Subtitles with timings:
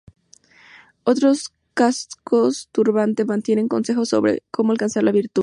[1.03, 5.39] Otros cascos turbante contienen consejos sobre cómo alcanzar la virtud.